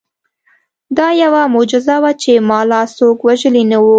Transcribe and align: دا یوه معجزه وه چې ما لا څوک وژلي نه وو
دا 0.97 1.07
یوه 1.23 1.41
معجزه 1.53 1.95
وه 2.01 2.11
چې 2.21 2.31
ما 2.49 2.59
لا 2.71 2.81
څوک 2.97 3.17
وژلي 3.27 3.63
نه 3.71 3.77
وو 3.81 3.89